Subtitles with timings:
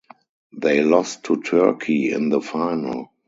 [0.57, 3.11] They lost to Turkey in the final.